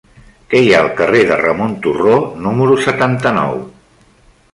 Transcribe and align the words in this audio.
Què 0.51 0.59
hi 0.61 0.69
ha 0.69 0.77
al 0.85 0.87
carrer 1.01 1.19
de 1.31 1.37
Ramon 1.41 1.75
Turró 1.83 2.15
número 2.47 2.79
setanta-nou? 2.87 3.61